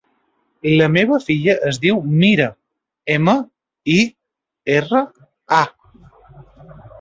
[0.77, 2.47] La meva filla es diu Mira:
[3.17, 3.35] ema,
[3.97, 3.99] i,
[4.79, 5.03] erra,
[5.61, 5.63] a.